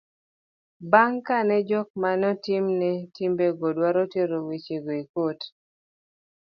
[0.91, 5.39] bang' kane jok mane otimne timbego dwa tero weche go e kot